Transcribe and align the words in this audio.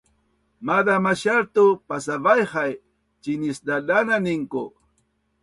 Maaz 0.65 0.87
a 0.93 0.95
masial 1.05 1.41
tu 1.53 1.65
pasavai 1.89 2.41
hai 2.51 2.71
cinisdadananin 3.23 4.41
ku 4.51 4.63